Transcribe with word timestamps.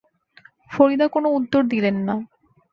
ফরিদা 0.71 1.07
কোনো 1.07 1.27
উত্তর 1.37 1.61
দিলেন 1.63 1.95
না। 2.07 2.15